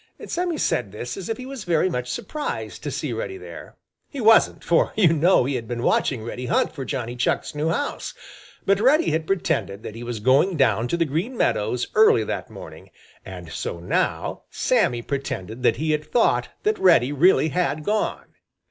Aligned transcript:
Sammy 0.25 0.57
said 0.57 0.91
this 0.91 1.15
as 1.15 1.29
if 1.29 1.37
he 1.37 1.45
was 1.45 1.63
very 1.63 1.87
much 1.87 2.09
surprised 2.09 2.81
to 2.81 2.89
see 2.89 3.13
Reddy 3.13 3.37
there. 3.37 3.75
He 4.09 4.19
wasn't, 4.19 4.63
for 4.63 4.93
you 4.95 5.13
know 5.13 5.45
he 5.45 5.53
had 5.53 5.67
been 5.67 5.83
watching 5.83 6.23
Reddy 6.23 6.47
hunt 6.47 6.73
for 6.73 6.83
Johnny 6.85 7.15
Chuck's 7.15 7.53
new 7.53 7.69
house, 7.69 8.15
but 8.65 8.79
Reddy 8.79 9.11
had 9.11 9.27
pretended 9.27 9.83
that 9.83 9.93
he 9.93 10.01
was 10.01 10.19
going 10.19 10.57
down 10.57 10.87
to 10.87 10.97
the 10.97 11.05
Green 11.05 11.37
Meadows 11.37 11.85
early 11.93 12.23
that 12.23 12.49
morning, 12.49 12.89
and 13.23 13.51
so 13.51 13.79
now 13.79 14.41
Sammy 14.49 15.03
pretended 15.03 15.61
that 15.61 15.75
he 15.77 15.91
had 15.91 16.11
thought 16.11 16.49
that 16.63 16.79
Reddy 16.79 17.11
really 17.11 17.49
had 17.49 17.83
gone. 17.83 18.33